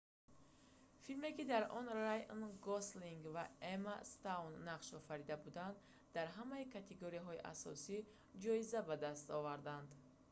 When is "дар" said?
1.51-1.63, 6.15-6.27